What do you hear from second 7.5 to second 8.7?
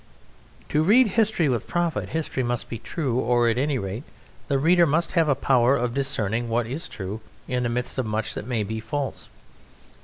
the midst of much that may